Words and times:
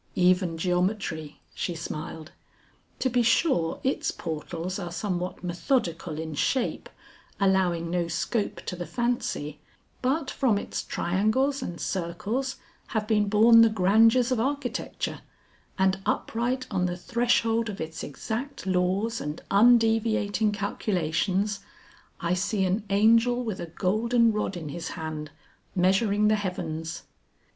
"Even 0.15 0.57
geometry," 0.57 1.41
she 1.53 1.75
smiled. 1.75 2.31
"To 2.97 3.07
be 3.07 3.21
sure 3.21 3.79
its 3.83 4.09
portals 4.09 4.79
are 4.79 4.91
somewhat 4.91 5.43
methodical 5.43 6.17
in 6.17 6.33
shape, 6.33 6.89
allowing 7.39 7.91
no 7.91 8.07
scope 8.07 8.61
to 8.65 8.75
the 8.75 8.87
fancy, 8.87 9.59
but 10.01 10.31
from 10.31 10.57
its 10.57 10.81
triangles 10.81 11.61
and 11.61 11.79
circles 11.79 12.55
have 12.87 13.05
been 13.07 13.29
born 13.29 13.61
the 13.61 13.69
grandeurs 13.69 14.31
of 14.31 14.39
architecture, 14.39 15.21
and 15.77 15.99
upright 16.03 16.65
on 16.71 16.87
the 16.87 16.97
threshold 16.97 17.69
of 17.69 17.79
its 17.79 18.03
exact 18.03 18.65
laws 18.65 19.21
and 19.21 19.43
undeviating 19.51 20.51
calculations, 20.51 21.59
I 22.19 22.33
see 22.33 22.65
an 22.65 22.85
angel 22.89 23.43
with 23.43 23.59
a 23.59 23.67
golden 23.67 24.33
rod 24.33 24.57
in 24.57 24.69
his 24.69 24.87
hand, 24.97 25.29
measuring 25.75 26.27
the 26.27 26.37
heavens." 26.37 27.03